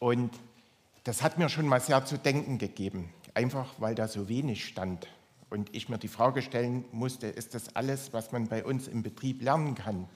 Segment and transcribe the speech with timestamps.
[0.00, 0.32] Und
[1.04, 5.06] das hat mir schon mal sehr zu denken gegeben, einfach weil da so wenig stand.
[5.50, 9.02] Und ich mir die Frage stellen musste, ist das alles, was man bei uns im
[9.02, 10.08] Betrieb lernen kann?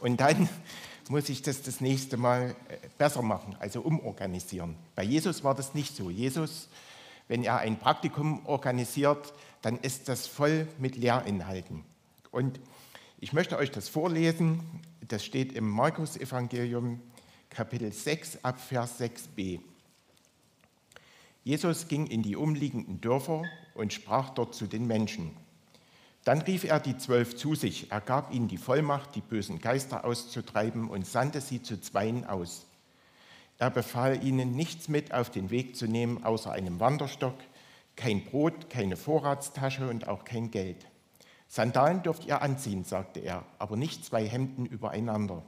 [0.00, 0.48] Und dann
[1.08, 4.76] muss ich das das nächste Mal äh, besser machen, also umorganisieren.
[4.94, 6.10] Bei Jesus war das nicht so.
[6.10, 6.68] Jesus,
[7.28, 11.84] wenn er ein Praktikum organisiert, dann ist das voll mit Lehrinhalten.
[12.30, 12.58] Und
[13.20, 14.60] ich möchte euch das vorlesen.
[15.06, 17.00] Das steht im Markus-Evangelium,
[17.54, 19.60] Kapitel 6, ab Vers 6b.
[21.44, 25.30] Jesus ging in die umliegenden Dörfer und sprach dort zu den Menschen.
[26.24, 27.92] Dann rief er die Zwölf zu sich.
[27.92, 32.66] Er gab ihnen die Vollmacht, die bösen Geister auszutreiben und sandte sie zu Zweien aus.
[33.58, 37.36] Er befahl ihnen, nichts mit auf den Weg zu nehmen, außer einem Wanderstock,
[37.94, 40.88] kein Brot, keine Vorratstasche und auch kein Geld.
[41.46, 45.44] Sandalen dürft ihr anziehen, sagte er, aber nicht zwei Hemden übereinander.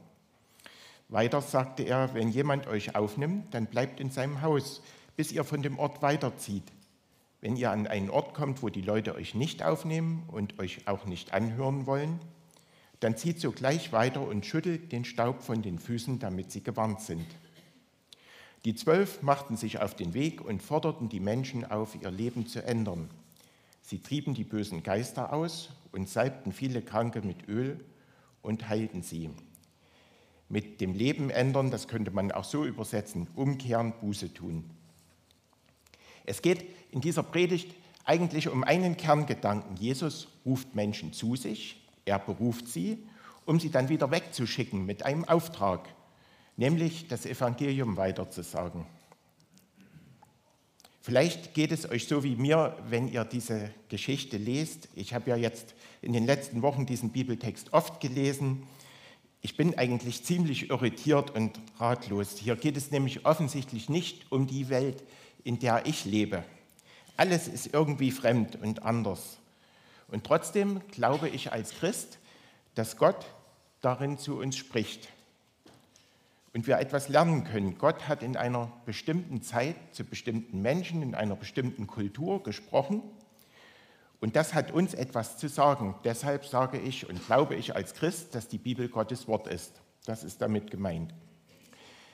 [1.09, 4.81] Weiter sagte er, wenn jemand euch aufnimmt, dann bleibt in seinem Haus,
[5.15, 6.71] bis ihr von dem Ort weiterzieht.
[7.39, 11.05] Wenn ihr an einen Ort kommt, wo die Leute euch nicht aufnehmen und euch auch
[11.05, 12.19] nicht anhören wollen,
[12.99, 17.27] dann zieht sogleich weiter und schüttelt den Staub von den Füßen, damit sie gewarnt sind.
[18.65, 22.63] Die Zwölf machten sich auf den Weg und forderten die Menschen auf, ihr Leben zu
[22.63, 23.09] ändern.
[23.81, 27.79] Sie trieben die bösen Geister aus und salbten viele Kranke mit Öl
[28.41, 29.29] und heilten sie.
[30.49, 34.63] Mit dem Leben ändern, das könnte man auch so übersetzen, umkehren, Buße tun.
[36.25, 37.73] Es geht in dieser Predigt
[38.05, 39.75] eigentlich um einen Kerngedanken.
[39.75, 43.03] Jesus ruft Menschen zu sich, er beruft sie,
[43.45, 45.89] um sie dann wieder wegzuschicken mit einem Auftrag,
[46.55, 48.85] nämlich das Evangelium weiterzusagen.
[51.01, 54.89] Vielleicht geht es euch so wie mir, wenn ihr diese Geschichte lest.
[54.93, 58.63] Ich habe ja jetzt in den letzten Wochen diesen Bibeltext oft gelesen.
[59.41, 62.37] Ich bin eigentlich ziemlich irritiert und ratlos.
[62.37, 65.03] Hier geht es nämlich offensichtlich nicht um die Welt,
[65.43, 66.43] in der ich lebe.
[67.15, 69.37] Alles ist irgendwie fremd und anders.
[70.07, 72.19] Und trotzdem glaube ich als Christ,
[72.75, 73.25] dass Gott
[73.81, 75.09] darin zu uns spricht
[76.53, 77.77] und wir etwas lernen können.
[77.77, 83.01] Gott hat in einer bestimmten Zeit zu bestimmten Menschen, in einer bestimmten Kultur gesprochen
[84.19, 85.95] und das hat uns etwas zu sagen.
[86.03, 89.79] Deshalb sage ich und glaube ich als Christ, dass die Bibel Gottes Wort ist.
[90.05, 91.13] Das ist damit gemeint.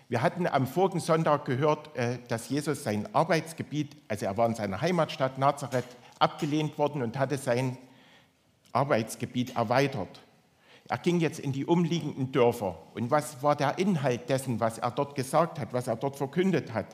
[0.10, 4.56] Wir hatten am vorigen Sonntag gehört, äh, dass Jesus sein Arbeitsgebiet, also er war in
[4.56, 5.86] seiner Heimatstadt Nazareth,
[6.20, 7.78] abgelehnt worden und hatte sein
[8.74, 10.22] Arbeitsgebiet erweitert.
[10.90, 12.78] Er ging jetzt in die umliegenden Dörfer.
[12.94, 16.74] Und was war der Inhalt dessen, was er dort gesagt hat, was er dort verkündet
[16.74, 16.88] hat?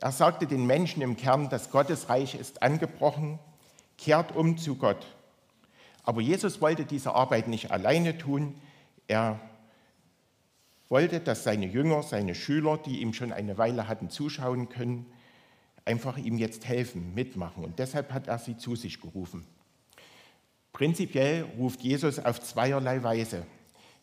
[0.00, 3.38] Er sagte den Menschen im Kern, das Gottesreich ist angebrochen,
[3.98, 5.06] kehrt um zu Gott.
[6.02, 8.54] Aber Jesus wollte diese Arbeit nicht alleine tun.
[9.08, 9.40] Er
[10.88, 15.06] wollte, dass seine Jünger, seine Schüler, die ihm schon eine Weile hatten zuschauen können,
[15.84, 17.64] einfach ihm jetzt helfen, mitmachen.
[17.64, 19.46] Und deshalb hat er sie zu sich gerufen.
[20.72, 23.46] Prinzipiell ruft Jesus auf zweierlei Weise.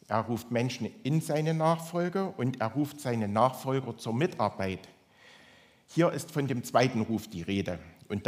[0.08, 4.88] Er ruft Menschen in seine Nachfolge und er ruft seine Nachfolger zur Mitarbeit.
[5.88, 8.26] Hier ist von dem zweiten Ruf die Rede und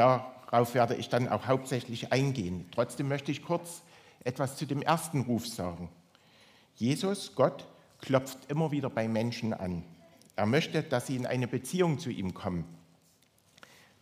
[0.53, 2.67] darauf werde ich dann auch hauptsächlich eingehen.
[2.75, 3.81] Trotzdem möchte ich kurz
[4.23, 5.89] etwas zu dem ersten Ruf sagen.
[6.75, 7.65] Jesus, Gott,
[8.01, 9.83] klopft immer wieder bei Menschen an.
[10.35, 12.65] Er möchte, dass sie in eine Beziehung zu ihm kommen.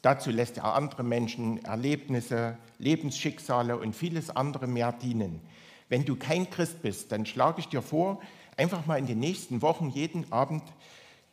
[0.02, 5.40] Dazu lässt er andere Menschen Erlebnisse, Lebensschicksale und vieles andere mehr dienen.
[5.88, 8.20] Wenn du kein Christ bist, dann schlage ich dir vor,
[8.58, 10.64] einfach mal in den nächsten Wochen jeden Abend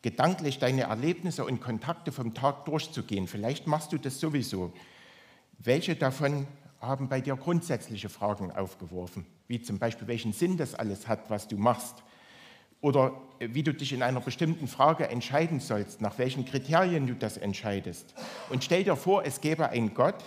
[0.01, 3.27] gedanklich deine Erlebnisse und Kontakte vom Tag durchzugehen.
[3.27, 4.73] Vielleicht machst du das sowieso.
[5.59, 6.47] Welche davon
[6.81, 11.49] haben bei dir grundsätzliche Fragen aufgeworfen, wie zum Beispiel, welchen Sinn das alles hat, was
[11.49, 12.03] du machst?
[12.81, 17.37] oder wie du dich in einer bestimmten Frage entscheiden sollst, nach welchen Kriterien du das
[17.37, 18.15] entscheidest.
[18.51, 20.23] Und stell dir vor, es gäbe einen Gott,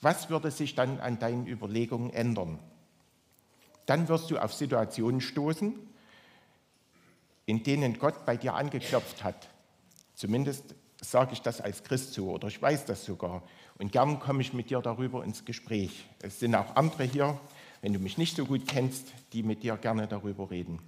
[0.00, 2.58] was würde sich dann an deinen Überlegungen ändern?
[3.86, 5.74] Dann wirst du auf Situationen stoßen,
[7.46, 9.48] in denen Gott bei dir angeklopft hat.
[10.14, 13.42] Zumindest sage ich das als Christ so oder ich weiß das sogar.
[13.78, 16.04] Und gern komme ich mit dir darüber ins Gespräch.
[16.20, 17.38] Es sind auch andere hier,
[17.80, 20.80] wenn du mich nicht so gut kennst, die mit dir gerne darüber reden.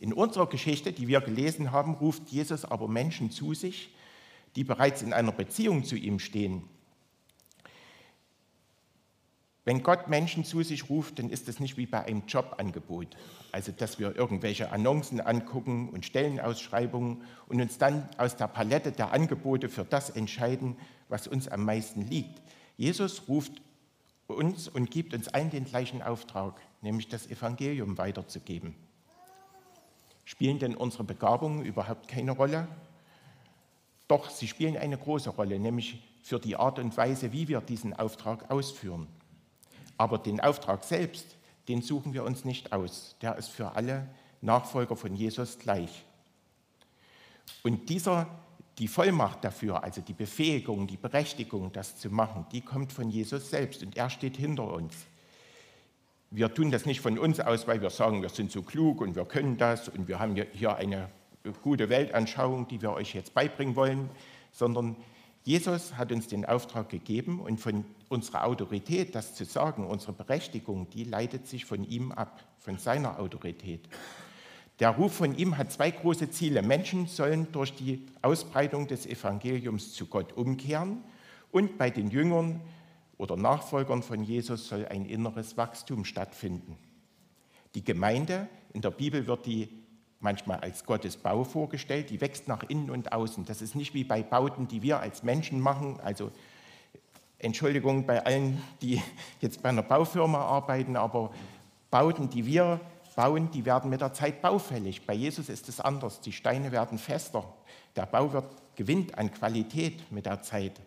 [0.00, 3.94] In unserer Geschichte, die wir gelesen haben, ruft Jesus aber Menschen zu sich,
[4.56, 6.62] die bereits in einer Beziehung zu ihm stehen.
[9.64, 13.08] Wenn Gott Menschen zu sich ruft, dann ist es nicht wie bei einem Jobangebot,
[13.52, 19.12] also dass wir irgendwelche Annoncen angucken und Stellenausschreibungen und uns dann aus der Palette der
[19.12, 20.76] Angebote für das entscheiden,
[21.08, 22.40] was uns am meisten liegt.
[22.76, 23.52] Jesus ruft
[24.26, 28.74] uns und gibt uns allen den gleichen Auftrag, nämlich das Evangelium weiterzugeben.
[30.24, 32.68] Spielen denn unsere Begabungen überhaupt keine Rolle?
[34.06, 37.94] Doch sie spielen eine große Rolle, nämlich für die Art und Weise, wie wir diesen
[37.94, 39.06] Auftrag ausführen.
[39.96, 41.38] Aber den Auftrag selbst,
[41.68, 43.16] den suchen wir uns nicht aus.
[43.22, 44.08] Der ist für alle
[44.40, 46.04] Nachfolger von Jesus gleich.
[47.62, 48.28] Und dieser,
[48.78, 53.50] die Vollmacht dafür, also die Befähigung, die Berechtigung, das zu machen, die kommt von Jesus
[53.50, 54.94] selbst und er steht hinter uns.
[56.30, 59.16] Wir tun das nicht von uns aus, weil wir sagen, wir sind so klug und
[59.16, 61.08] wir können das und wir haben hier eine
[61.62, 64.10] gute Weltanschauung, die wir euch jetzt beibringen wollen,
[64.52, 64.96] sondern
[65.44, 70.90] Jesus hat uns den Auftrag gegeben und von unserer Autorität, das zu sagen, unsere Berechtigung,
[70.90, 73.88] die leitet sich von ihm ab, von seiner Autorität.
[74.80, 76.62] Der Ruf von ihm hat zwei große Ziele.
[76.62, 81.02] Menschen sollen durch die Ausbreitung des Evangeliums zu Gott umkehren
[81.50, 82.60] und bei den Jüngern
[83.16, 86.76] oder Nachfolgern von Jesus soll ein inneres Wachstum stattfinden.
[87.74, 89.68] Die Gemeinde, in der Bibel wird die
[90.20, 93.44] manchmal als Gottes Bau vorgestellt, die wächst nach innen und außen.
[93.44, 95.98] Das ist nicht wie bei Bauten, die wir als Menschen machen.
[96.00, 96.30] Also
[97.38, 99.02] Entschuldigung bei allen, die
[99.40, 101.32] jetzt bei einer Baufirma arbeiten, aber
[101.90, 102.80] Bauten, die wir
[103.18, 105.04] bauen, die werden mit der Zeit baufällig.
[105.04, 106.20] Bei Jesus ist es anders.
[106.20, 107.52] Die Steine werden fester.
[107.96, 110.80] Der Bau wird, gewinnt an Qualität mit der Zeit.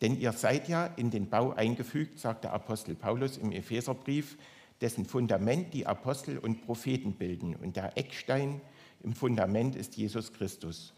[0.00, 4.38] Denn ihr seid ja in den Bau eingefügt, sagt der Apostel Paulus im Epheserbrief,
[4.80, 7.56] dessen Fundament die Apostel und Propheten bilden.
[7.56, 8.60] Und der Eckstein
[9.02, 10.94] im Fundament ist Jesus Christus.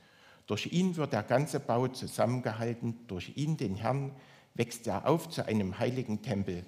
[0.46, 4.12] Durch ihn wird der ganze Bau zusammengehalten, durch ihn, den Herrn,
[4.52, 6.66] wächst er auf zu einem heiligen Tempel.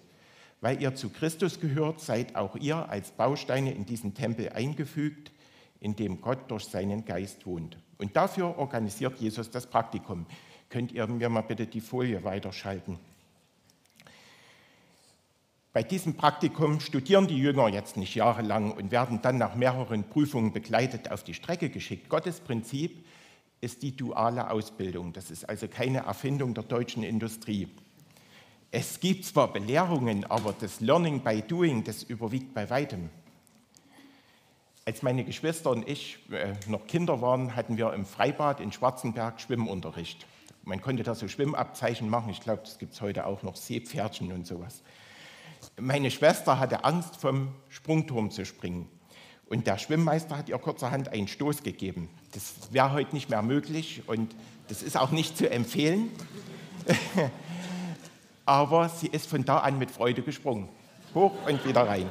[0.64, 5.31] Weil ihr zu Christus gehört, seid auch ihr als Bausteine in diesen Tempel eingefügt,
[5.78, 7.76] in dem Gott durch seinen Geist wohnt.
[7.99, 10.25] Und dafür organisiert Jesus das Praktikum.
[10.70, 12.99] Könnt ihr mir mal bitte die Folie weiterschalten?
[15.75, 20.55] Bei diesem Praktikum studieren die Jünger jetzt nicht jahrelang und werden dann nach mehreren Prüfungen
[20.55, 22.08] begleitet auf die Strecke geschickt.
[22.08, 23.05] Gottes Prinzip
[23.61, 25.12] ist die duale Ausbildung.
[25.12, 27.69] Das ist also keine Erfindung der deutschen Industrie.
[28.76, 33.09] Es gibt zwar Belehrungen, aber das Learning by Doing, das überwiegt bei weitem.
[34.85, 39.41] Als meine Geschwister und ich äh, noch Kinder waren, hatten wir im Freibad in Schwarzenberg
[39.41, 40.26] Schwimmunterricht.
[40.65, 42.31] Man konnte da so Schwimmabzeichen machen.
[42.31, 44.82] Ich glaube, das gibt es heute auch noch, Seepferdchen und sowas.
[45.81, 48.88] Meine Schwester hatte Angst, vom Sprungturm zu springen.
[49.47, 52.09] Und der Schwimmmeister hat ihr kurzerhand einen Stoß gegeben.
[52.32, 54.35] Das wäre heute nicht mehr möglich und
[54.67, 56.11] das ist auch nicht zu empfehlen.
[58.46, 60.69] Aber sie ist von da an mit Freude gesprungen.
[61.14, 62.08] Hoch und wieder rein.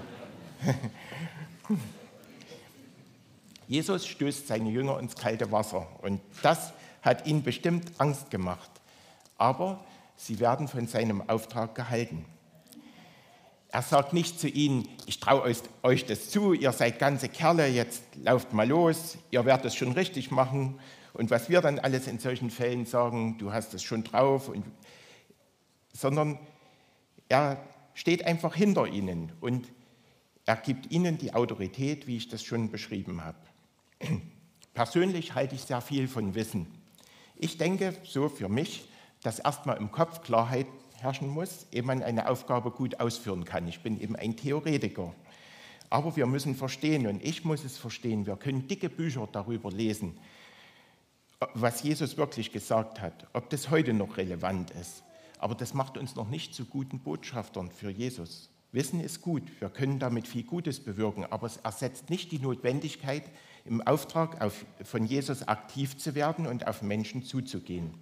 [3.68, 8.70] Jesus stößt seine Jünger ins kalte Wasser und das hat ihnen bestimmt Angst gemacht.
[9.38, 9.84] Aber
[10.16, 12.26] sie werden von seinem Auftrag gehalten.
[13.70, 15.52] Er sagt nicht zu ihnen, ich traue
[15.82, 19.94] euch das zu, ihr seid ganze Kerle, jetzt lauft mal los, ihr werdet es schon
[19.94, 20.80] richtig machen.
[21.14, 24.64] Und was wir dann alles in solchen Fällen sagen, du hast es schon drauf, und,
[26.04, 26.38] sondern
[27.30, 27.64] er
[27.94, 29.72] steht einfach hinter ihnen und
[30.46, 33.38] er gibt ihnen die Autorität, wie ich das schon beschrieben habe.
[34.74, 36.68] Persönlich halte ich sehr viel von Wissen.
[37.38, 38.90] Ich denke so für mich,
[39.22, 40.68] dass erstmal im Kopf Klarheit
[41.00, 43.66] herrschen muss, ehe man eine Aufgabe gut ausführen kann.
[43.70, 45.16] Ich bin eben ein Theoretiker.
[45.90, 50.18] Aber wir müssen verstehen, und ich muss es verstehen, wir können dicke Bücher darüber lesen,
[51.54, 55.04] was Jesus wirklich gesagt hat, ob das heute noch relevant ist.
[55.44, 58.50] Aber das macht uns noch nicht zu guten Botschaftern für Jesus.
[58.72, 63.24] Wissen ist gut, wir können damit viel Gutes bewirken, aber es ersetzt nicht die Notwendigkeit,
[63.66, 67.94] im Auftrag auf, von Jesus aktiv zu werden und auf Menschen zuzugehen.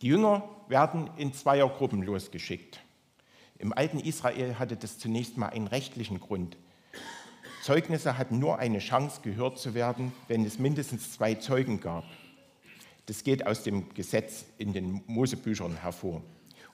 [0.00, 2.80] Die Jünger werden in Zweiergruppen losgeschickt.
[3.58, 6.56] Im alten Israel hatte das zunächst mal einen rechtlichen Grund.
[7.62, 12.04] Zeugnisse hatten nur eine Chance, gehört zu werden, wenn es mindestens zwei Zeugen gab.
[13.10, 16.22] Das geht aus dem Gesetz in den Mosebüchern hervor.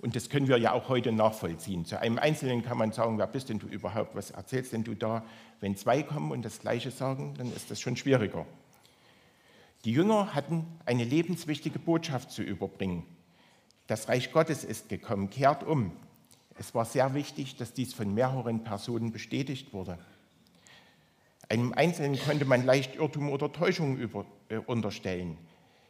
[0.00, 1.86] Und das können wir ja auch heute nachvollziehen.
[1.86, 4.94] Zu einem Einzelnen kann man sagen, wer bist denn du überhaupt, was erzählst denn du
[4.94, 5.24] da?
[5.60, 8.44] Wenn zwei kommen und das Gleiche sagen, dann ist das schon schwieriger.
[9.86, 13.06] Die Jünger hatten eine lebenswichtige Botschaft zu überbringen.
[13.86, 15.90] Das Reich Gottes ist gekommen, kehrt um.
[16.58, 19.98] Es war sehr wichtig, dass dies von mehreren Personen bestätigt wurde.
[21.48, 25.38] Einem Einzelnen konnte man leicht Irrtum oder Täuschung über, äh, unterstellen.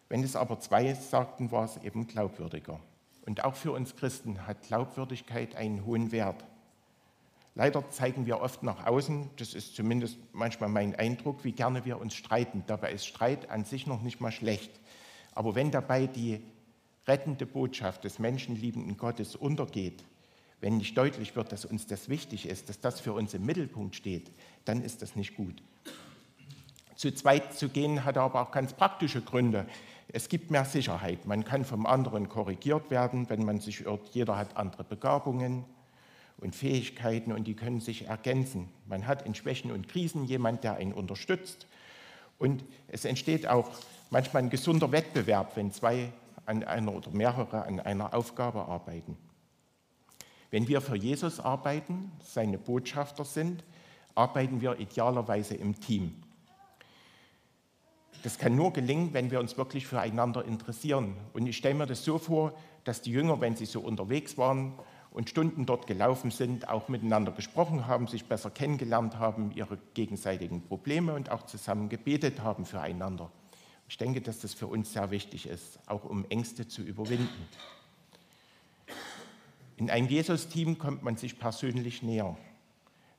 [0.08, 2.80] Wenn es aber zwei sagten, war es eben glaubwürdiger.
[3.26, 6.44] Und auch für uns Christen hat Glaubwürdigkeit einen hohen Wert.
[7.56, 11.98] Leider zeigen wir oft nach außen, das ist zumindest manchmal mein Eindruck, wie gerne wir
[11.98, 12.62] uns streiten.
[12.66, 14.70] Dabei ist Streit an sich noch nicht mal schlecht.
[15.34, 16.42] Aber wenn dabei die
[17.08, 20.04] rettende Botschaft des menschenliebenden Gottes untergeht,
[20.60, 23.96] wenn nicht deutlich wird, dass uns das wichtig ist, dass das für uns im Mittelpunkt
[23.96, 24.30] steht,
[24.64, 25.62] dann ist das nicht gut.
[26.94, 29.66] Zu zweit zu gehen hat aber auch ganz praktische Gründe.
[30.08, 31.26] Es gibt mehr Sicherheit.
[31.26, 34.08] Man kann vom anderen korrigiert werden, wenn man sich irrt.
[34.12, 35.64] Jeder hat andere Begabungen
[36.38, 38.68] und Fähigkeiten und die können sich ergänzen.
[38.86, 41.66] Man hat in Schwächen und Krisen jemand, der einen unterstützt.
[42.38, 43.70] Und es entsteht auch
[44.10, 46.12] manchmal ein gesunder Wettbewerb, wenn zwei
[46.44, 49.16] an einer oder mehrere an einer Aufgabe arbeiten.
[50.50, 53.64] Wenn wir für Jesus arbeiten, seine Botschafter sind,
[54.14, 56.14] arbeiten wir idealerweise im Team.
[58.22, 61.16] Das kann nur gelingen, wenn wir uns wirklich füreinander interessieren.
[61.32, 62.52] Und ich stelle mir das so vor,
[62.84, 64.74] dass die Jünger, wenn sie so unterwegs waren
[65.10, 70.62] und Stunden dort gelaufen sind, auch miteinander gesprochen haben, sich besser kennengelernt haben, ihre gegenseitigen
[70.62, 73.30] Probleme und auch zusammen gebetet haben füreinander.
[73.88, 77.48] Ich denke, dass das für uns sehr wichtig ist, auch um Ängste zu überwinden.
[79.76, 82.36] In einem Jesus-Team kommt man sich persönlich näher.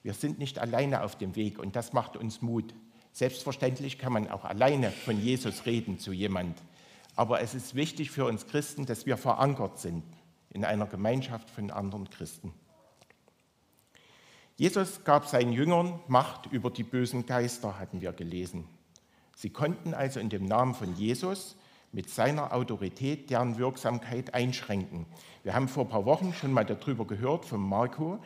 [0.04, 2.74] Wir sind nicht alleine auf dem Weg und das macht uns Mut.
[3.18, 6.56] Selbstverständlich kann man auch alleine von Jesus reden zu jemand.
[7.16, 10.04] Aber es ist wichtig für uns Christen, dass wir verankert sind
[10.52, 12.54] in einer Gemeinschaft von anderen Christen.
[14.56, 18.66] Jesus gab seinen Jüngern Macht über die bösen Geister, hatten wir gelesen.
[19.36, 21.56] Sie konnten also in dem Namen von Jesus
[21.92, 25.08] mit seiner Autorität deren Wirksamkeit einschränken.
[25.42, 28.20] Wir haben vor ein paar Wochen schon mal darüber gehört von Marco.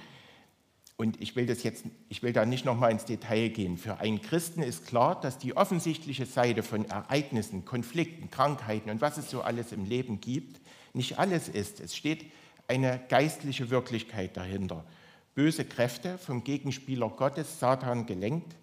[1.01, 3.79] Und ich will, das jetzt, ich will da nicht nochmal ins Detail gehen.
[3.79, 9.17] Für einen Christen ist klar, dass die offensichtliche Seite von Ereignissen, Konflikten, Krankheiten und was
[9.17, 10.61] es so alles im Leben gibt,
[10.93, 11.79] nicht alles ist.
[11.79, 12.31] Es steht
[12.67, 14.85] eine geistliche Wirklichkeit dahinter.
[15.33, 18.55] Böse Kräfte vom Gegenspieler Gottes, Satan gelenkt,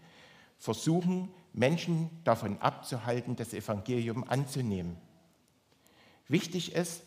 [0.61, 4.97] versuchen Menschen davon abzuhalten, das Evangelium anzunehmen.
[6.29, 7.03] Wichtig ist,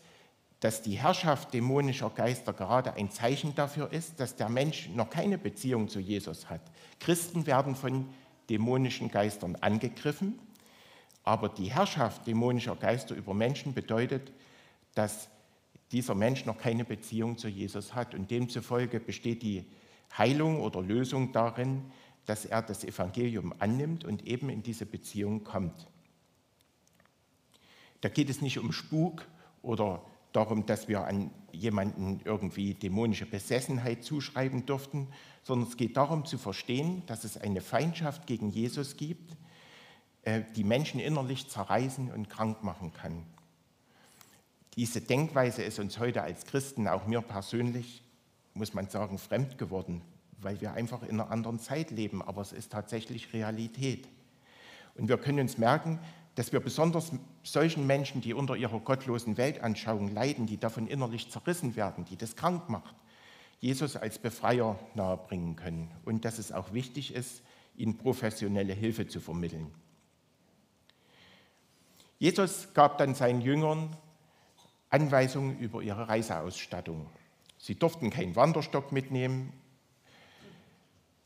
[0.62, 5.36] dass die Herrschaft dämonischer Geister gerade ein Zeichen dafür ist, dass der Mensch noch keine
[5.36, 6.60] Beziehung zu Jesus hat.
[7.00, 8.08] Christen werden von
[8.48, 10.38] dämonischen Geistern angegriffen,
[11.24, 14.30] aber die Herrschaft dämonischer Geister über Menschen bedeutet,
[14.94, 15.28] dass
[15.90, 18.14] dieser Mensch noch keine Beziehung zu Jesus hat.
[18.14, 19.64] Und demzufolge besteht die
[20.16, 21.90] Heilung oder Lösung darin,
[22.24, 25.88] dass er das Evangelium annimmt und eben in diese Beziehung kommt.
[28.00, 29.26] Da geht es nicht um Spuk
[29.60, 35.08] oder darum, dass wir an jemanden irgendwie dämonische Besessenheit zuschreiben dürften,
[35.42, 39.36] sondern es geht darum zu verstehen, dass es eine Feindschaft gegen Jesus gibt,
[40.22, 43.24] äh, die Menschen innerlich zerreißen und krank machen kann.
[44.76, 48.02] Diese Denkweise ist uns heute als Christen, auch mir persönlich,
[48.54, 50.02] muss man sagen, fremd geworden
[50.42, 54.08] weil wir einfach in einer anderen Zeit leben, aber es ist tatsächlich Realität.
[54.94, 55.98] Und wir können uns merken,
[56.34, 57.12] dass wir besonders
[57.42, 62.36] solchen Menschen, die unter ihrer gottlosen Weltanschauung leiden, die davon innerlich zerrissen werden, die das
[62.36, 62.94] krank macht,
[63.60, 67.42] Jesus als Befreier nahebringen können und dass es auch wichtig ist,
[67.76, 69.72] ihnen professionelle Hilfe zu vermitteln.
[72.18, 73.96] Jesus gab dann seinen Jüngern
[74.88, 77.06] Anweisungen über ihre Reiseausstattung.
[77.56, 79.52] Sie durften keinen Wanderstock mitnehmen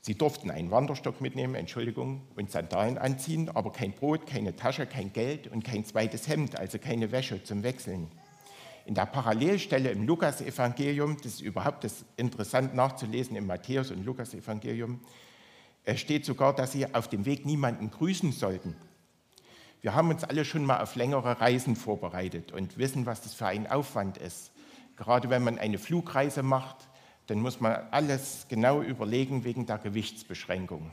[0.06, 5.12] Sie durften einen Wanderstock mitnehmen, Entschuldigung, und Sandalen anziehen, aber kein Brot, keine Tasche, kein
[5.12, 8.06] Geld und kein zweites Hemd, also keine Wäsche zum Wechseln.
[8.84, 15.00] In der Parallelstelle im Lukas-Evangelium, das ist überhaupt das interessant nachzulesen im Matthäus- und Lukas-Evangelium,
[15.82, 18.76] äh, steht sogar, dass sie auf dem Weg niemanden grüßen sollten.
[19.80, 23.46] Wir haben uns alle schon mal auf längere Reisen vorbereitet und wissen, was das für
[23.46, 24.52] ein Aufwand ist.
[24.94, 26.88] Gerade wenn man eine Flugreise macht,
[27.26, 30.90] dann muss man alles genau überlegen wegen der Gewichtsbeschränkung.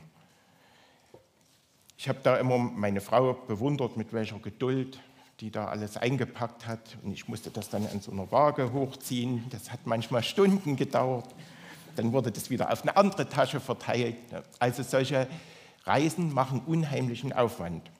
[1.96, 5.00] Ich habe da immer meine Frau bewundert, mit welcher Geduld
[5.40, 6.96] die da alles eingepackt hat.
[7.02, 9.44] Und ich musste das dann an so einer Waage hochziehen.
[9.50, 11.34] Das hat manchmal Stunden gedauert.
[11.96, 14.16] Dann wurde das wieder auf eine andere Tasche verteilt.
[14.58, 15.28] Also solche
[15.84, 17.90] Reisen machen unheimlichen Aufwand.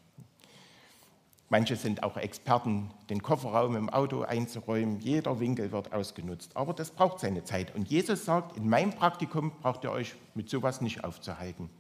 [1.55, 4.99] Manche sind auch Experten, den Kofferraum im Auto einzuräumen.
[4.99, 6.57] Jeder Winkel wird ausgenutzt.
[6.57, 7.73] Aber das braucht seine Zeit.
[7.77, 11.71] Und Jesus sagt, in meinem Praktikum braucht ihr euch mit sowas nicht aufzuhalten.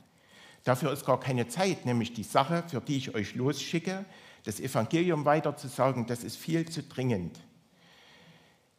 [0.63, 4.05] Dafür ist gar keine Zeit, nämlich die Sache, für die ich euch losschicke,
[4.45, 7.41] das Evangelium weiterzusagen, das ist viel zu dringend.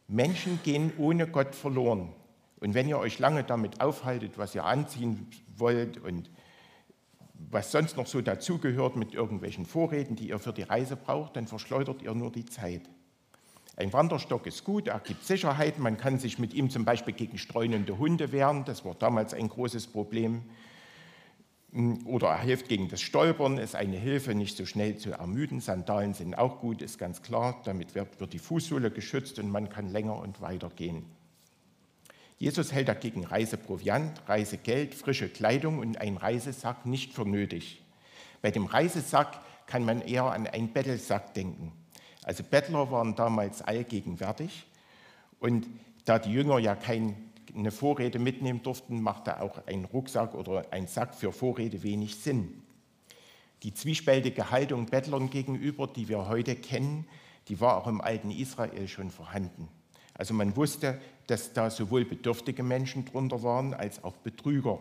[0.08, 2.14] Menschen gehen ohne Gott verloren.
[2.58, 6.30] Und wenn ihr euch lange damit aufhaltet, was ihr anziehen wollt und
[7.50, 11.46] was sonst noch so dazugehört mit irgendwelchen Vorräten, die ihr für die Reise braucht, dann
[11.46, 12.82] verschleudert ihr nur die Zeit.
[13.76, 17.36] Ein Wanderstock ist gut, er gibt Sicherheit, man kann sich mit ihm zum Beispiel gegen
[17.36, 20.42] streunende Hunde wehren, das war damals ein großes Problem.
[22.06, 25.60] Oder er hilft gegen das Stolpern, ist eine Hilfe, nicht so schnell zu ermüden.
[25.60, 29.68] Sandalen sind auch gut, ist ganz klar, damit wird, wird die Fußsohle geschützt und man
[29.68, 31.04] kann länger und weiter gehen.
[32.38, 37.82] Jesus hält dagegen Reiseproviant, Reisegeld, frische Kleidung und einen Reisesack nicht für nötig.
[38.42, 41.72] Bei dem Reisesack kann man eher an einen Bettelsack denken.
[42.22, 44.66] Also Bettler waren damals allgegenwärtig
[45.40, 45.66] und
[46.04, 47.14] da die Jünger ja keine
[47.70, 52.62] Vorräte mitnehmen durften, machte auch ein Rucksack oder ein Sack für Vorräte wenig Sinn.
[53.62, 57.08] Die zwiespältige Haltung Bettlern gegenüber, die wir heute kennen,
[57.48, 59.68] die war auch im alten Israel schon vorhanden.
[60.18, 64.80] Also man wusste, dass da sowohl bedürftige Menschen drunter waren als auch Betrüger.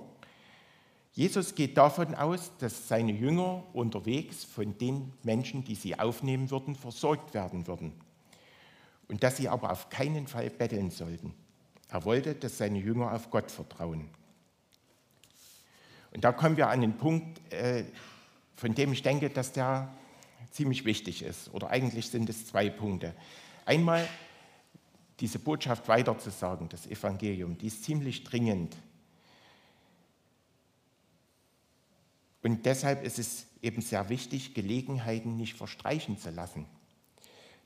[1.14, 6.76] Jesus geht davon aus, dass seine Jünger unterwegs von den Menschen, die sie aufnehmen würden,
[6.76, 7.94] versorgt werden würden.
[9.08, 11.34] Und dass sie aber auf keinen Fall betteln sollten.
[11.90, 14.10] Er wollte, dass seine Jünger auf Gott vertrauen.
[16.12, 17.86] Und da kommen wir an den Punkt, äh,
[18.56, 19.94] von dem ich denke, dass der
[20.52, 21.54] ziemlich wichtig ist.
[21.54, 23.14] Oder eigentlich sind es zwei Punkte.
[23.66, 24.08] Einmal
[25.20, 28.76] diese Botschaft weiterzusagen, das Evangelium, die ist ziemlich dringend.
[32.44, 36.66] Und deshalb ist es eben sehr wichtig, Gelegenheiten nicht verstreichen zu lassen.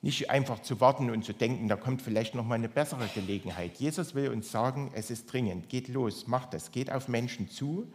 [0.02, 3.76] Nicht einfach zu warten und zu denken, da kommt vielleicht noch mal eine bessere Gelegenheit.
[3.78, 7.92] Jesus will uns sagen, es ist dringend, geht los, macht es, geht auf Menschen zu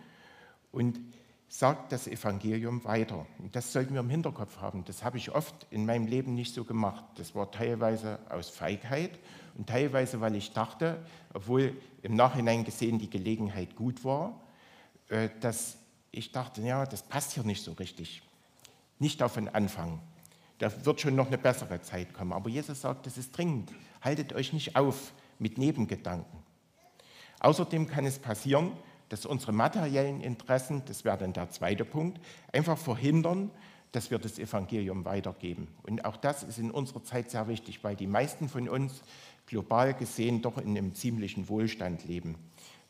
[0.70, 1.00] und
[1.48, 3.26] sagt das Evangelium weiter.
[3.38, 4.84] Und das sollten wir im Hinterkopf haben.
[4.84, 7.04] Das habe ich oft in meinem Leben nicht so gemacht.
[7.16, 9.18] Das war teilweise aus Feigheit
[9.56, 14.40] und teilweise, weil ich dachte, obwohl im Nachhinein gesehen die Gelegenheit gut war,
[15.08, 15.78] äh, dass
[16.10, 18.22] ich dachte, ja, das passt hier nicht so richtig.
[18.98, 20.00] Nicht davon anfangen.
[20.58, 22.32] Da wird schon noch eine bessere Zeit kommen.
[22.32, 23.72] Aber Jesus sagt, das ist dringend.
[24.00, 26.42] Haltet euch nicht auf mit Nebengedanken.
[27.40, 28.72] Außerdem kann es passieren,
[29.14, 32.18] dass unsere materiellen Interessen, das wäre dann der zweite Punkt,
[32.52, 33.52] einfach verhindern,
[33.92, 35.68] dass wir das Evangelium weitergeben.
[35.84, 39.02] Und auch das ist in unserer Zeit sehr wichtig, weil die meisten von uns
[39.46, 42.34] global gesehen doch in einem ziemlichen Wohlstand leben.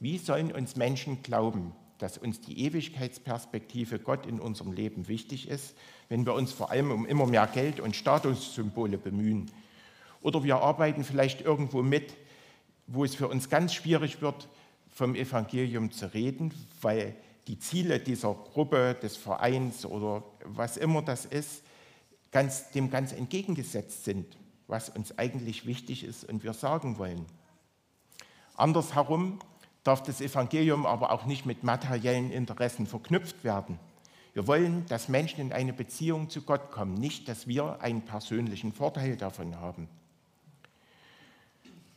[0.00, 5.76] Wie sollen uns Menschen glauben, dass uns die Ewigkeitsperspektive Gott in unserem Leben wichtig ist,
[6.08, 9.50] wenn wir uns vor allem um immer mehr Geld und Statussymbole bemühen.
[10.22, 12.14] Oder wir arbeiten vielleicht irgendwo mit,
[12.86, 14.48] wo es für uns ganz schwierig wird,
[14.94, 17.14] vom Evangelium zu reden, weil
[17.48, 21.62] die Ziele dieser Gruppe, des Vereins oder was immer das ist,
[22.30, 27.26] ganz, dem ganz entgegengesetzt sind, was uns eigentlich wichtig ist und wir sagen wollen.
[28.54, 29.40] Andersherum
[29.82, 33.78] darf das Evangelium aber auch nicht mit materiellen Interessen verknüpft werden.
[34.32, 38.72] Wir wollen, dass Menschen in eine Beziehung zu Gott kommen, nicht, dass wir einen persönlichen
[38.72, 39.88] Vorteil davon haben.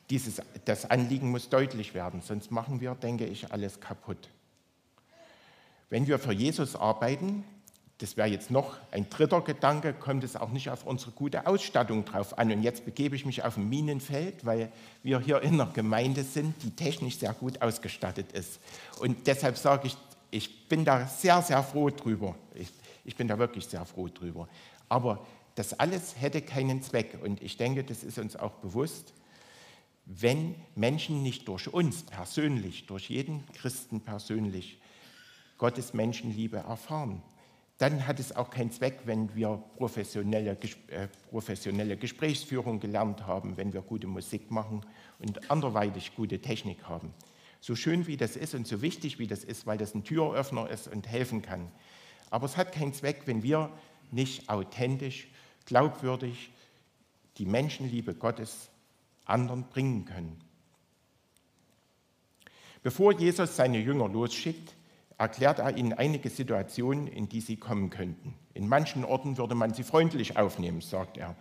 [0.10, 4.30] Dieses, das Anliegen muss deutlich werden, sonst machen wir, denke ich, alles kaputt.
[5.90, 7.44] Wenn wir für Jesus arbeiten,
[8.00, 12.06] das wäre jetzt noch ein dritter Gedanke, kommt es auch nicht auf unsere gute Ausstattung
[12.06, 12.52] drauf an.
[12.52, 16.62] Und jetzt begebe ich mich auf ein Minenfeld, weil wir hier in einer Gemeinde sind,
[16.62, 18.60] die technisch sehr gut ausgestattet ist.
[19.00, 19.98] Und deshalb sage ich,
[20.30, 22.36] ich bin da sehr, sehr froh drüber.
[22.54, 22.72] Ich,
[23.04, 24.48] ich bin da wirklich sehr froh drüber.
[24.90, 27.18] Aber das alles hätte keinen Zweck.
[27.24, 29.14] Und ich denke, das ist uns auch bewusst,
[30.08, 34.80] wenn Menschen nicht durch uns persönlich, durch jeden Christen persönlich,
[35.58, 37.22] Gottes Menschenliebe erfahren
[37.78, 43.72] dann hat es auch keinen Zweck, wenn wir professionelle, äh, professionelle Gesprächsführung gelernt haben, wenn
[43.72, 44.82] wir gute Musik machen
[45.20, 47.14] und anderweitig gute Technik haben.
[47.62, 50.70] So schön wie das ist und so wichtig wie das ist, weil das ein Türöffner
[50.70, 51.72] ist und helfen kann.
[52.32, 53.70] Aber es hat keinen Zweck, wenn wir
[54.12, 55.28] nicht authentisch,
[55.66, 56.52] glaubwürdig
[57.38, 58.70] die Menschenliebe Gottes
[59.30, 60.40] anderen bringen können.
[62.84, 64.76] Bevor Jesus seine Jünger losschickt,
[65.18, 68.36] erklärt er ihnen einige Situationen, in die sie kommen könnten.
[68.54, 71.36] In manchen Orten würde man sie freundlich aufnehmen, sagt er.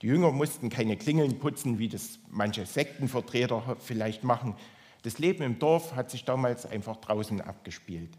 [0.00, 4.54] Die Jünger mussten keine Klingeln putzen, wie das manche Sektenvertreter vielleicht machen.
[5.02, 8.10] Das Leben im Dorf hat sich damals einfach draußen abgespielt.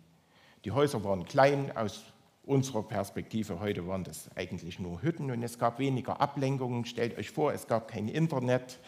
[0.66, 2.04] Die Häuser waren klein, aus
[2.44, 6.84] unserer Perspektive heute waren das eigentlich nur Hütten und es gab weniger Ablenkungen.
[6.84, 8.80] Stellt euch vor, es gab kein Internet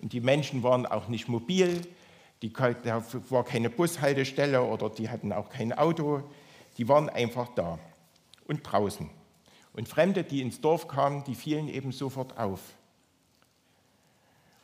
[0.00, 1.82] und die Menschen waren auch nicht mobil.
[2.42, 6.22] Die, da war keine Bushaltestelle oder die hatten auch kein Auto.
[6.76, 7.78] Die waren einfach da
[8.46, 9.10] und draußen.
[9.72, 12.60] Und Fremde, die ins Dorf kamen, die fielen eben sofort auf.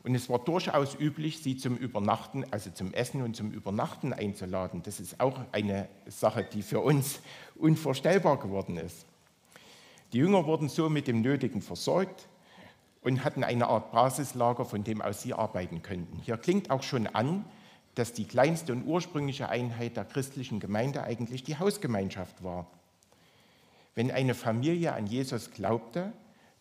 [0.05, 4.83] Und es war durchaus üblich, sie zum Übernachten, also zum Essen und zum Übernachten einzuladen.
[4.83, 7.21] Das ist auch eine Sache, die für uns
[7.57, 9.07] unvorstellbar geworden ist.
[10.13, 12.29] Die Jünger wurden so mit dem Nötigen versorgt
[13.05, 16.19] und hatten eine Art Basislager, von dem aus sie arbeiten könnten.
[16.21, 17.45] Hier klingt auch schon an,
[17.95, 22.67] dass die kleinste und ursprüngliche Einheit der christlichen Gemeinde eigentlich die Hausgemeinschaft war.
[23.95, 26.13] Wenn eine Familie an Jesus glaubte,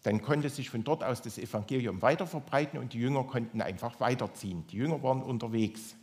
[0.04, 4.02] dann konnte sich von dort aus das Evangelium weiter verbreiten und die Jünger konnten einfach
[4.02, 4.68] weiterziehen.
[4.68, 5.96] Die Jünger waren unterwegs.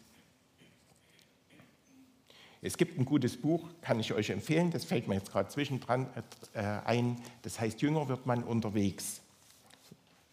[2.63, 6.09] Es gibt ein gutes Buch, kann ich euch empfehlen, das fällt mir jetzt gerade zwischendran
[6.55, 9.21] äh, ein, das heißt Jünger wird man unterwegs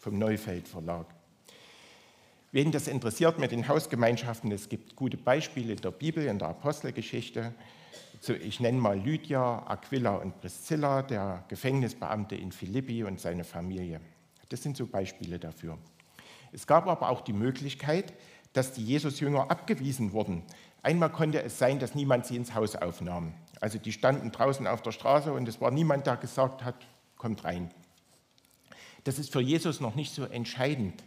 [0.07, 1.05] vom Neufeld Verlag.
[2.53, 6.47] Wen das interessiert mit den Hausgemeinschaften, es gibt gute Beispiele in der Bibel, in der
[6.47, 7.53] Apostelgeschichte.
[8.41, 13.99] Ich nenne mal Lydia, Aquila und Priscilla, der Gefängnisbeamte in Philippi und seine Familie.
[14.47, 15.77] Das sind so Beispiele dafür.
[16.53, 18.13] Es gab aber auch die Möglichkeit,
[18.53, 20.43] dass die Jesus-Jünger abgewiesen wurden.
[20.83, 23.33] Einmal konnte es sein, dass niemand sie ins Haus aufnahm.
[23.59, 27.43] Also die standen draußen auf der Straße und es war niemand, der gesagt hat, kommt
[27.43, 27.71] rein.
[29.03, 31.03] Das ist für Jesus noch nicht so entscheidend.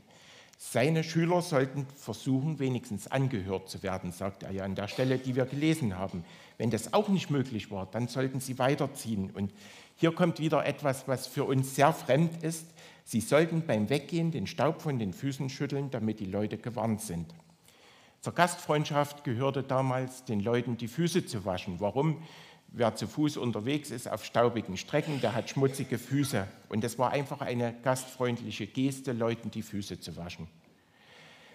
[0.63, 5.35] Seine Schüler sollten versuchen, wenigstens angehört zu werden, sagt er ja an der Stelle, die
[5.35, 6.23] wir gelesen haben.
[6.59, 9.31] Wenn das auch nicht möglich war, dann sollten sie weiterziehen.
[9.31, 9.55] Und
[9.97, 12.67] hier kommt wieder etwas, was für uns sehr fremd ist.
[13.05, 17.35] Sie sollten beim Weggehen den Staub von den Füßen schütteln, damit die Leute gewarnt sind.
[18.21, 21.81] Zur Gastfreundschaft gehörte damals, den Leuten die Füße zu waschen.
[21.81, 22.23] Warum?
[22.73, 26.47] Wer zu Fuß unterwegs ist auf staubigen Strecken, der hat schmutzige Füße.
[26.69, 30.47] Und es war einfach eine gastfreundliche Geste, Leuten die Füße zu waschen.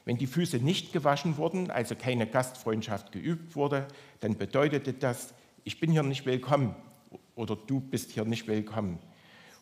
[0.04, 3.88] Wenn die Füße nicht gewaschen wurden, also keine Gastfreundschaft geübt wurde,
[4.20, 6.76] dann bedeutete das, ich bin hier nicht willkommen
[7.36, 9.00] oder du bist hier nicht willkommen.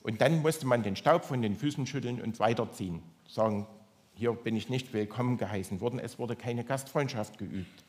[0.02, 3.68] Und dann musste man den Staub von den Füßen schütteln und weiterziehen, sagen,
[4.16, 7.86] hier bin ich nicht willkommen geheißen worden, es wurde keine Gastfreundschaft geübt.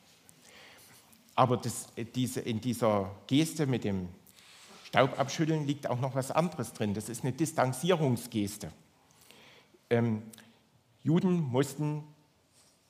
[1.34, 4.08] Aber das, diese, in dieser Geste mit dem
[4.84, 6.94] Staubabschütteln liegt auch noch was anderes drin.
[6.94, 8.70] Das ist eine Distanzierungsgeste.
[9.90, 10.22] Ähm,
[11.02, 12.04] Juden mussten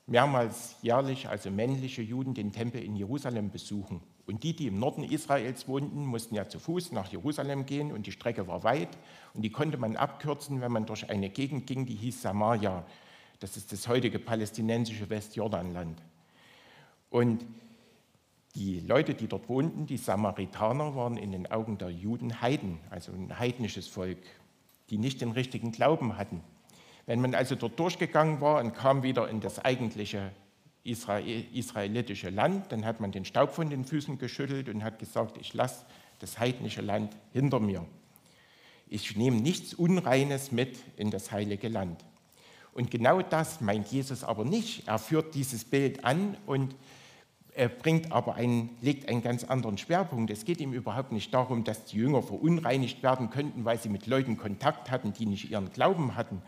[0.07, 4.01] mehrmals jährlich, also männliche Juden, den Tempel in Jerusalem besuchen.
[4.27, 8.07] Und die, die im Norden Israels wohnten, mussten ja zu Fuß nach Jerusalem gehen und
[8.07, 8.89] die Strecke war weit
[9.33, 12.85] und die konnte man abkürzen, wenn man durch eine Gegend ging, die hieß Samaria.
[13.39, 16.01] Das ist das heutige palästinensische Westjordanland.
[17.09, 17.45] Und
[18.55, 23.11] die Leute, die dort wohnten, die Samaritaner, waren in den Augen der Juden Heiden, also
[23.11, 24.19] ein heidnisches Volk,
[24.89, 26.41] die nicht den richtigen Glauben hatten.
[27.05, 30.31] Wenn man also dort durchgegangen war und kam wieder in das eigentliche
[30.83, 35.53] israelitische Land, dann hat man den Staub von den Füßen geschüttelt und hat gesagt, ich
[35.53, 35.85] lasse
[36.19, 37.85] das heidnische Land hinter mir.
[38.87, 42.05] Ich nehme nichts Unreines mit in das heilige Land.
[42.73, 44.87] Und genau das meint Jesus aber nicht.
[44.87, 46.75] Er führt dieses Bild an und
[47.55, 50.29] er bringt aber einen, legt einen ganz anderen Schwerpunkt.
[50.29, 54.07] Es geht ihm überhaupt nicht darum, dass die Jünger verunreinigt werden könnten, weil sie mit
[54.07, 56.41] Leuten Kontakt hatten, die nicht ihren Glauben hatten,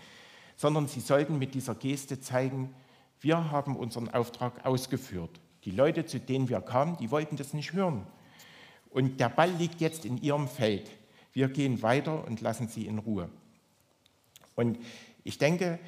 [0.58, 2.74] sondern sie sollten mit dieser Geste zeigen,
[3.22, 5.39] wir haben unseren Auftrag ausgeführt.
[5.63, 8.06] Die Leute, zu denen wir kamen, die wollten das nicht hören.
[8.89, 10.91] Und der Ball liegt jetzt in ihrem Feld.
[11.32, 13.30] Wir gehen weiter und lassen sie in Ruhe.
[14.56, 14.78] Und
[15.24, 15.80] ich denke,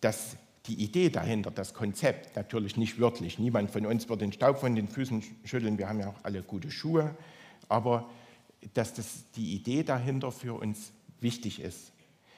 [0.00, 4.58] dass die Idee dahinter, das Konzept, natürlich nicht wörtlich, niemand von uns wird den Staub
[4.58, 7.16] von den Füßen schütteln, wir haben ja auch alle gute Schuhe,
[7.68, 8.08] aber
[8.74, 11.92] dass das, die Idee dahinter für uns wichtig ist.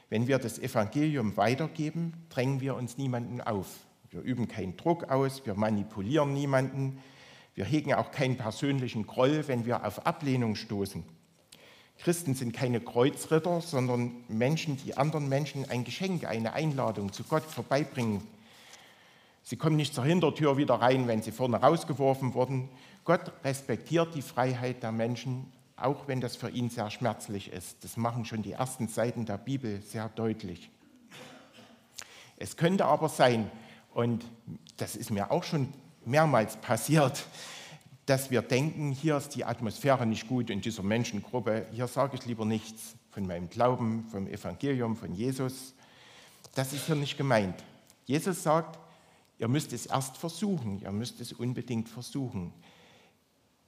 [0.09, 3.67] Wenn wir das Evangelium weitergeben, drängen wir uns niemanden auf.
[4.11, 7.01] Wir üben keinen Druck aus, wir manipulieren niemanden,
[7.55, 11.05] wir hegen auch keinen persönlichen Groll, wenn wir auf Ablehnung stoßen.
[11.99, 17.45] Christen sind keine Kreuzritter, sondern Menschen, die anderen Menschen ein Geschenk, eine Einladung zu Gott
[17.45, 18.23] vorbeibringen.
[19.43, 22.69] Sie kommen nicht zur Hintertür wieder rein, wenn sie vorne rausgeworfen wurden.
[23.05, 27.85] Gott respektiert die Freiheit der Menschen, auch wenn das für ihn sehr schmerzlich ist.
[27.85, 30.71] Das machen schon die ersten Seiten der Bibel sehr deutlich.
[32.37, 33.51] Es könnte aber sein,
[33.93, 34.25] und
[34.77, 35.73] das ist mir auch schon
[36.05, 37.27] mehrmals passiert,
[38.07, 42.27] dass wir denken, hier ist die Atmosphäre nicht gut in dieser Menschengruppe, hier sage ich
[42.27, 45.75] lieber nichts von meinem Glauben, vom Evangelium, von Jesus.
[46.55, 47.63] Das ist hier nicht gemeint.
[48.05, 48.79] Jesus sagt,
[49.39, 52.53] ihr müsst es erst versuchen, ihr müsst es unbedingt versuchen.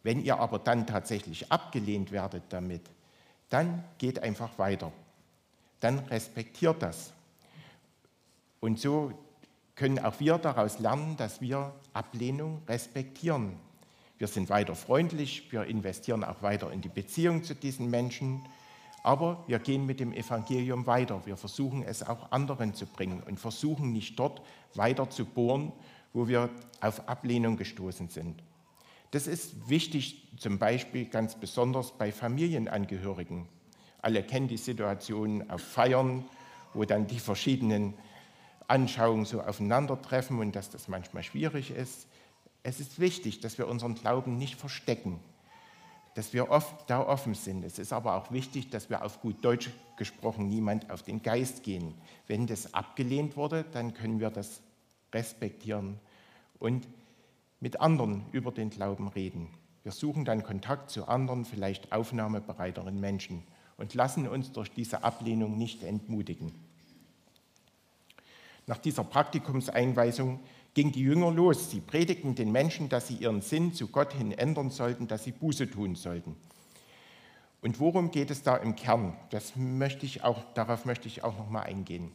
[0.03, 2.83] Wenn ihr aber dann tatsächlich abgelehnt werdet damit,
[3.49, 4.92] dann geht einfach weiter.
[5.81, 7.12] Dann respektiert das.
[8.61, 9.12] Und so
[9.75, 13.57] können auch wir daraus lernen, dass wir Ablehnung respektieren.
[14.19, 18.43] Wir sind weiter freundlich, wir investieren auch weiter in die Beziehung zu diesen Menschen,
[19.03, 21.25] aber wir gehen mit dem Evangelium weiter.
[21.27, 24.43] Wir versuchen es auch anderen zu bringen und versuchen nicht dort
[24.75, 25.73] weiter zu bohren,
[26.13, 26.51] wo wir
[26.81, 28.43] auf Ablehnung gestoßen sind.
[29.11, 33.47] Das ist wichtig, zum Beispiel ganz besonders bei Familienangehörigen.
[34.03, 36.25] Alle kennen die Situation auf Feiern,
[36.75, 37.95] wo dann die verschiedenen
[38.67, 42.09] Anschauungen so aufeinandertreffen und dass das manchmal schwierig ist.
[42.67, 45.21] Es ist wichtig, dass wir unseren Glauben nicht verstecken,
[46.15, 47.65] dass wir oft da offen sind.
[47.65, 51.63] Es ist aber auch wichtig, dass wir auf gut Deutsch gesprochen niemand auf den Geist
[51.63, 51.95] gehen.
[52.27, 54.63] Wenn das abgelehnt wurde, dann können wir das
[55.15, 56.01] respektieren
[56.59, 56.89] und
[57.61, 59.47] mit anderen über den Glauben reden.
[59.85, 63.45] Wir suchen dann Kontakt zu anderen, vielleicht aufnahmebereiteren Menschen
[63.77, 66.51] und lassen uns durch diese Ablehnung nicht entmutigen.
[68.67, 70.41] Nach dieser Praktikumseinweisung
[70.77, 71.71] ging die Jünger los.
[71.71, 75.33] Sie predigten den Menschen, dass sie ihren Sinn zu Gott hin ändern sollten, dass sie
[75.33, 76.37] Buße tun sollten.
[77.62, 79.17] Und worum geht es da im Kern?
[79.31, 82.12] Das möchte ich auch, darauf möchte ich auch noch mal eingehen.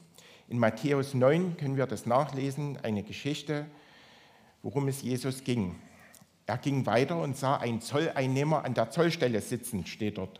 [0.48, 3.66] In Matthäus 9 können wir das nachlesen, eine Geschichte,
[4.62, 5.80] worum es Jesus ging.
[6.46, 10.40] Er ging weiter und sah einen Zolleinnehmer an der Zollstelle sitzen, steht dort.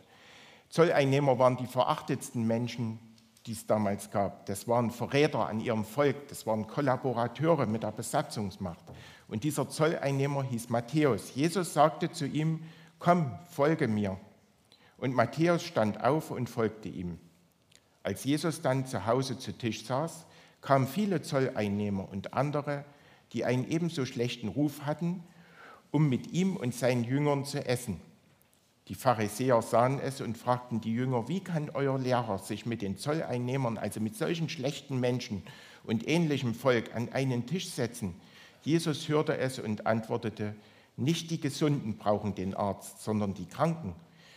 [0.68, 3.00] Zolleinnehmer waren die verachtetsten Menschen,
[3.46, 4.46] die es damals gab.
[4.46, 8.84] Das waren Verräter an ihrem Volk, das waren Kollaborateure mit der Besatzungsmacht.
[9.28, 11.34] Und dieser Zolleinnehmer hieß Matthäus.
[11.34, 12.62] Jesus sagte zu ihm,
[12.98, 14.18] komm, folge mir.
[14.96, 17.18] Und Matthäus stand auf und folgte ihm.
[18.04, 20.26] Als Jesus dann zu Hause zu Tisch saß,
[20.60, 22.84] kamen viele Zolleinnehmer und andere,
[23.32, 25.24] die einen ebenso schlechten Ruf hatten,
[25.90, 28.00] um mit ihm und seinen Jüngern zu essen.
[28.92, 32.98] Die Pharisäer sahen es und fragten die Jünger, wie kann euer Lehrer sich mit den
[32.98, 35.42] Zolleinnehmern, also mit solchen schlechten Menschen
[35.84, 38.14] und ähnlichem Volk an einen Tisch setzen?
[38.64, 40.54] Jesus hörte es und antwortete,
[40.98, 43.94] nicht die Gesunden brauchen den Arzt, sondern die Kranken.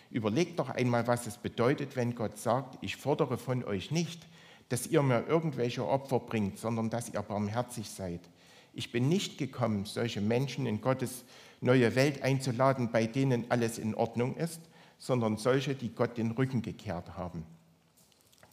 [0.10, 4.26] Überlegt doch einmal, was es bedeutet, wenn Gott sagt, ich fordere von euch nicht,
[4.70, 8.22] dass ihr mir irgendwelche Opfer bringt, sondern dass ihr barmherzig seid.
[8.74, 11.26] Ich bin nicht gekommen, solche Menschen in Gottes
[11.66, 14.62] neue Welt einzuladen, bei denen alles in Ordnung ist,
[14.98, 17.44] sondern solche, die Gott den Rücken gekehrt haben.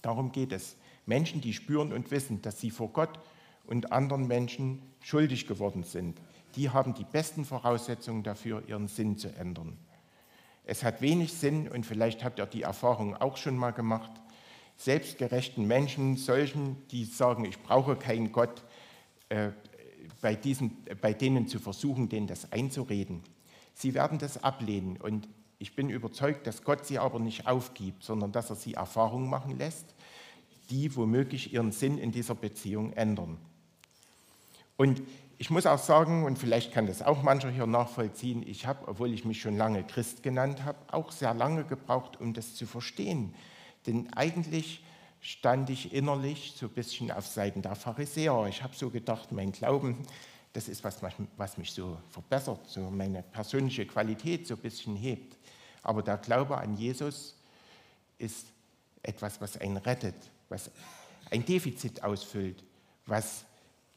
[0.00, 0.76] Darum geht es.
[1.06, 3.20] Menschen, die spüren und wissen, dass sie vor Gott
[3.66, 6.18] und anderen Menschen schuldig geworden sind,
[6.56, 9.76] die haben die besten Voraussetzungen dafür, ihren Sinn zu ändern.
[10.64, 14.10] Es hat wenig Sinn, und vielleicht habt ihr die Erfahrung auch schon mal gemacht,
[14.76, 18.62] selbstgerechten Menschen, solchen, die sagen, ich brauche keinen Gott,
[19.28, 19.50] äh,
[20.22, 23.20] bei, diesen, bei denen zu versuchen, denen das einzureden.
[23.74, 28.32] Sie werden das ablehnen und ich bin überzeugt, dass Gott sie aber nicht aufgibt, sondern
[28.32, 29.94] dass er sie Erfahrungen machen lässt,
[30.70, 33.36] die womöglich ihren Sinn in dieser Beziehung ändern.
[34.76, 35.02] Und
[35.38, 39.12] ich muss auch sagen, und vielleicht kann das auch mancher hier nachvollziehen, ich habe, obwohl
[39.12, 43.34] ich mich schon lange Christ genannt habe, auch sehr lange gebraucht, um das zu verstehen.
[43.86, 44.84] Denn eigentlich
[45.22, 48.46] stand ich innerlich so ein bisschen auf Seiten der Pharisäer.
[48.48, 50.04] Ich habe so gedacht, mein Glauben,
[50.52, 50.98] das ist was,
[51.36, 55.38] was mich so verbessert, so meine persönliche Qualität so ein bisschen hebt.
[55.82, 57.36] Aber der Glaube an Jesus
[58.18, 58.48] ist
[59.02, 60.16] etwas, was einen rettet,
[60.48, 60.70] was
[61.30, 62.62] ein Defizit ausfüllt,
[63.06, 63.44] was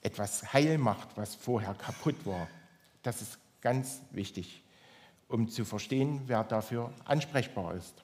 [0.02, 2.48] etwas heil macht, was vorher kaputt war.
[3.02, 4.62] Das ist ganz wichtig,
[5.28, 8.04] um zu verstehen, wer dafür ansprechbar ist.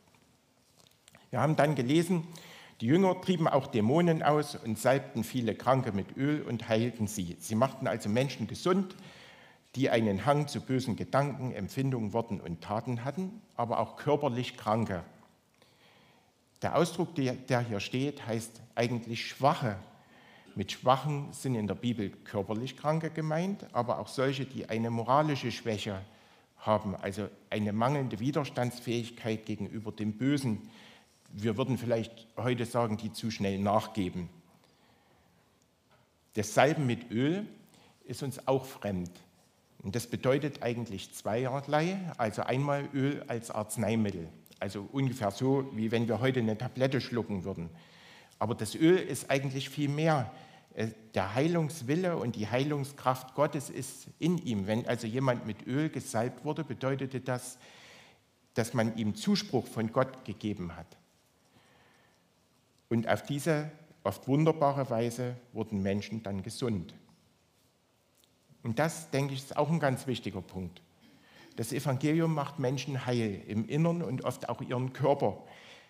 [1.30, 2.28] Wir haben dann gelesen,
[2.82, 7.38] die Jünger trieben auch Dämonen aus und salbten viele Kranke mit Öl und heilten sie.
[7.40, 8.96] Sie machten also Menschen gesund,
[9.76, 15.04] die einen Hang zu bösen Gedanken, Empfindungen, Worten und Taten hatten, aber auch körperlich Kranke.
[16.64, 19.78] Der Ausdruck, der hier steht, heißt eigentlich Schwache.
[20.56, 25.52] Mit Schwachen sind in der Bibel körperlich Kranke gemeint, aber auch solche, die eine moralische
[25.52, 26.02] Schwäche
[26.58, 30.70] haben, also eine mangelnde Widerstandsfähigkeit gegenüber dem Bösen,
[31.34, 34.30] wir würden vielleicht heute sagen, die zu schnell nachgeben.
[36.34, 37.46] Das Salben mit Öl
[38.06, 39.12] ist uns auch fremd.
[39.84, 41.98] Und das bedeutet eigentlich zweierlei.
[42.18, 44.30] Also einmal Öl als Arzneimittel.
[44.60, 47.70] Also ungefähr so, wie wenn wir heute eine Tablette schlucken würden.
[48.38, 50.32] Aber das Öl ist eigentlich viel mehr.
[50.74, 54.68] Äh, der Heilungswille und die Heilungskraft Gottes ist in ihm.
[54.68, 57.58] Wenn also jemand mit Öl gesalbt wurde, bedeutete das,
[58.54, 60.98] dass man ihm Zuspruch von Gott gegeben hat.
[62.92, 63.72] Und auf diese
[64.04, 66.94] oft wunderbare Weise wurden Menschen dann gesund.
[68.64, 70.82] Und das, denke ich, ist auch ein ganz wichtiger Punkt.
[71.56, 75.42] Das Evangelium macht Menschen heil im Innern und oft auch ihren Körper.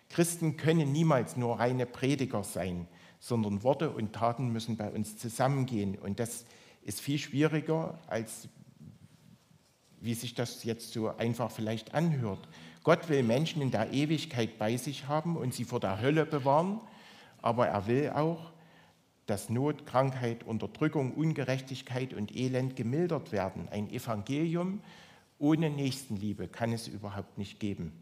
[0.09, 2.87] Christen können niemals nur reine Prediger sein,
[3.19, 5.97] sondern Worte und Taten müssen bei uns zusammengehen.
[5.97, 6.45] Und das
[6.83, 8.47] ist viel schwieriger, als
[10.01, 12.47] wie sich das jetzt so einfach vielleicht anhört.
[12.83, 16.79] Gott will Menschen in der Ewigkeit bei sich haben und sie vor der Hölle bewahren
[17.41, 18.51] aber er will auch,
[19.25, 23.69] dass Not, Krankheit, Unterdrückung, Ungerechtigkeit und Elend gemildert werden.
[23.69, 24.81] Ein Evangelium
[25.39, 27.93] ohne Nächstenliebe kann es überhaupt nicht geben.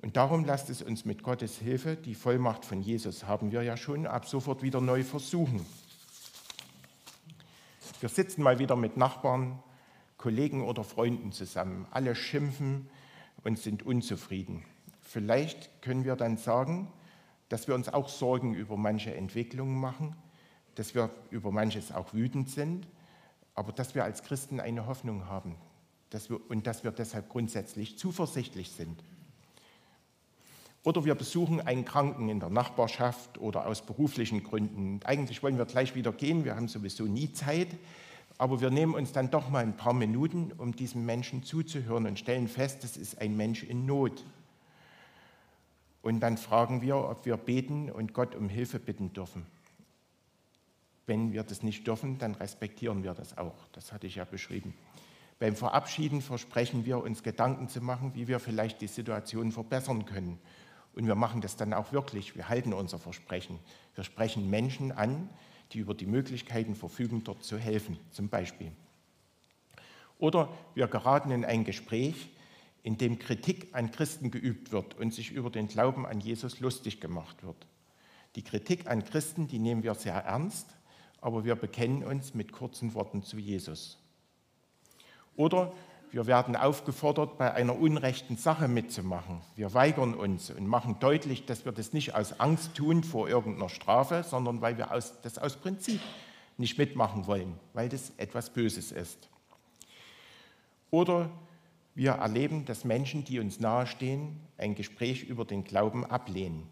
[0.00, 3.76] Und darum lasst es uns mit Gottes Hilfe, die Vollmacht von Jesus haben wir ja
[3.76, 5.66] schon, ab sofort wieder neu versuchen.
[8.00, 9.60] Wir sitzen mal wieder mit Nachbarn,
[10.16, 11.86] Kollegen oder Freunden zusammen.
[11.90, 12.88] Alle schimpfen
[13.42, 14.64] und sind unzufrieden.
[15.00, 16.92] Vielleicht können wir dann sagen,
[17.48, 20.14] dass wir uns auch Sorgen über manche Entwicklungen machen,
[20.74, 22.86] dass wir über manches auch wütend sind,
[23.54, 25.56] aber dass wir als Christen eine Hoffnung haben,
[26.10, 29.02] dass wir, und dass wir deshalb grundsätzlich zuversichtlich sind.
[30.84, 35.00] Oder wir besuchen einen Kranken in der Nachbarschaft oder aus beruflichen Gründen.
[35.04, 37.68] Eigentlich wollen wir gleich wieder gehen, wir haben sowieso nie Zeit,
[38.38, 42.18] aber wir nehmen uns dann doch mal ein paar Minuten, um diesem Menschen zuzuhören und
[42.18, 44.24] stellen fest, das ist ein Mensch in Not.
[46.02, 49.46] Und dann fragen wir, ob wir beten und Gott um Hilfe bitten dürfen.
[51.06, 53.66] Wenn wir das nicht dürfen, dann respektieren wir das auch.
[53.72, 54.74] Das hatte ich ja beschrieben.
[55.38, 60.38] Beim Verabschieden versprechen wir uns Gedanken zu machen, wie wir vielleicht die Situation verbessern können.
[60.94, 62.34] Und wir machen das dann auch wirklich.
[62.34, 63.58] Wir halten unser Versprechen.
[63.94, 65.28] Wir sprechen Menschen an,
[65.72, 68.72] die über die Möglichkeiten verfügen, dort zu helfen, zum Beispiel.
[70.18, 72.30] Oder wir geraten in ein Gespräch,
[72.88, 77.02] in dem Kritik an Christen geübt wird und sich über den Glauben an Jesus lustig
[77.02, 77.66] gemacht wird.
[78.34, 80.68] Die Kritik an Christen, die nehmen wir sehr ernst,
[81.20, 83.98] aber wir bekennen uns mit kurzen Worten zu Jesus.
[85.36, 85.74] Oder
[86.12, 89.42] wir werden aufgefordert, bei einer unrechten Sache mitzumachen.
[89.54, 93.68] Wir weigern uns und machen deutlich, dass wir das nicht aus Angst tun vor irgendeiner
[93.68, 94.88] Strafe, sondern weil wir
[95.22, 96.00] das aus Prinzip
[96.56, 99.28] nicht mitmachen wollen, weil das etwas Böses ist.
[100.90, 101.28] Oder
[101.98, 106.68] wir erleben, dass Menschen, die uns nahestehen, ein Gespräch über den Glauben ablehnen.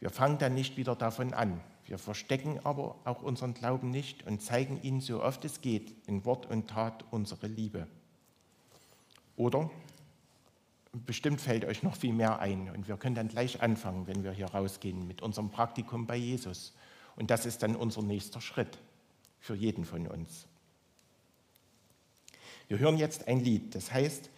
[0.00, 1.62] Wir fangen dann nicht wieder davon an.
[1.86, 6.26] Wir verstecken aber auch unseren Glauben nicht und zeigen ihnen so oft es geht in
[6.26, 7.86] Wort und Tat unsere Liebe.
[9.34, 9.70] Oder
[10.92, 14.32] bestimmt fällt euch noch viel mehr ein und wir können dann gleich anfangen, wenn wir
[14.32, 16.74] hier rausgehen mit unserem Praktikum bei Jesus.
[17.16, 18.76] Und das ist dann unser nächster Schritt
[19.40, 20.46] für jeden von uns.
[22.68, 24.28] Wir hören jetzt ein Lied, das heißt,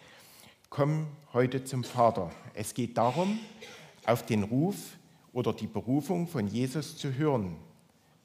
[0.69, 2.31] komm heute zum Vater.
[2.53, 3.37] Es geht darum,
[4.05, 4.77] auf den Ruf
[5.33, 7.57] oder die Berufung von Jesus zu hören.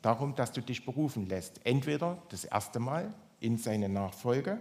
[0.02, 1.60] Darum, dass du dich berufen lässt.
[1.64, 4.60] Entweder das erste Mal in seine Nachfolge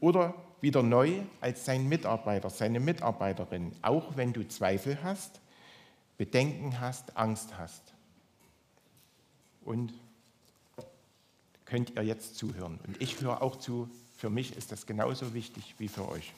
[0.00, 5.40] oder wieder neu als sein Mitarbeiter, seine Mitarbeiterin, auch wenn du Zweifel hast,
[6.18, 7.94] Bedenken hast, Angst hast.
[9.64, 9.94] Und
[11.66, 12.80] könnt ihr jetzt zuhören.
[12.84, 16.32] Und ich höre auch zu, für mich ist das genauso wichtig wie für euch.